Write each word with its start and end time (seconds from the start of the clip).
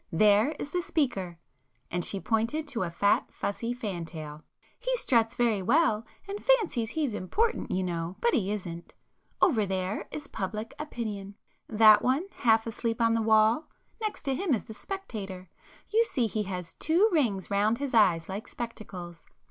There 0.11 0.53
is 0.57 0.71
the 0.71 0.81
'Speaker'"—and 0.81 2.03
she 2.03 2.19
pointed 2.19 2.67
to 2.69 2.81
a 2.81 2.89
fat 2.89 3.27
fussy 3.31 3.71
fantail—"He 3.71 4.97
struts 4.97 5.35
very 5.35 5.61
well, 5.61 6.07
and 6.27 6.43
fancies 6.43 6.89
he's 6.89 7.13
important, 7.13 7.69
you 7.69 7.83
know, 7.83 8.15
but 8.19 8.33
he 8.33 8.51
isn't. 8.51 8.95
Over 9.43 9.63
there 9.63 10.07
is 10.11 10.25
'Public 10.25 10.73
Opinion,'—that 10.79 12.01
one 12.01 12.25
half 12.37 12.65
asleep 12.65 12.99
on 12.99 13.13
the 13.13 13.21
wall; 13.21 13.69
next 14.01 14.23
to 14.23 14.33
him 14.33 14.55
is 14.55 14.63
the 14.63 14.73
'Spectator,'—you 14.73 16.03
see 16.05 16.25
he 16.25 16.43
has 16.49 16.73
two 16.73 17.07
rings 17.11 17.51
round 17.51 17.77
his 17.77 17.93
eyes 17.93 18.27
like 18.27 18.47
spectacles. 18.47 19.27